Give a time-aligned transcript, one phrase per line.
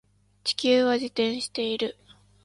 [0.43, 1.95] 地球は自転している